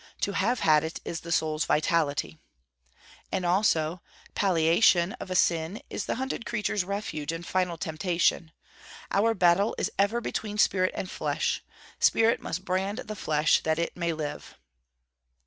[0.21, 2.39] To have had it, is the soul's vitality.'
[3.31, 4.01] And also:
[4.33, 8.51] 'Palliation of a sin is the hunted creature's refuge and final temptation.
[9.11, 11.63] Our battle is ever between spirit and flesh.
[11.99, 14.57] Spirit must brand the flesh, that it may live.'